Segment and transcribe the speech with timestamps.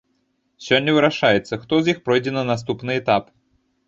[0.67, 3.29] Сёння вырашаецца, хто з іх пройдзе на наступны этап.